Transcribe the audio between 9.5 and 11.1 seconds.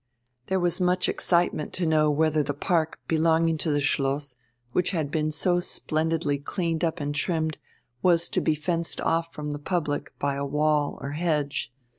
the public by a wall